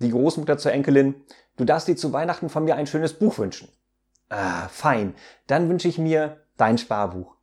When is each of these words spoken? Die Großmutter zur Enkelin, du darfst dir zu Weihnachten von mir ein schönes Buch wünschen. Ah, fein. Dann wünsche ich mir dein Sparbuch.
Die 0.00 0.10
Großmutter 0.10 0.58
zur 0.58 0.72
Enkelin, 0.72 1.14
du 1.56 1.64
darfst 1.64 1.88
dir 1.88 1.96
zu 1.96 2.12
Weihnachten 2.12 2.48
von 2.48 2.64
mir 2.64 2.76
ein 2.76 2.86
schönes 2.86 3.12
Buch 3.12 3.38
wünschen. 3.38 3.68
Ah, 4.28 4.68
fein. 4.68 5.14
Dann 5.46 5.68
wünsche 5.68 5.88
ich 5.88 5.98
mir 5.98 6.44
dein 6.56 6.78
Sparbuch. 6.78 7.36